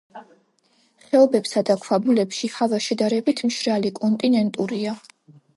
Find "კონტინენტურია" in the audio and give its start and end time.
4.03-4.99